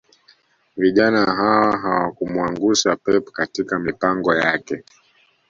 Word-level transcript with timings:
Vijana 0.77 1.25
hawa 1.25 1.77
hawakumuangusha 1.77 2.95
pep 2.95 3.31
katika 3.31 3.79
mipango 3.79 4.35
yake 4.35 4.83